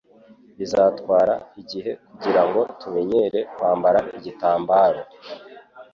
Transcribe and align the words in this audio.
Bizatwara 0.57 1.35
igihe 1.61 1.91
kugirango 2.07 2.59
tumenyere 2.79 3.39
kwambara 3.53 3.99
igitambaro. 4.17 5.01